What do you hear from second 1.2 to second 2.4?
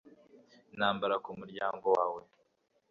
ku muryango wawe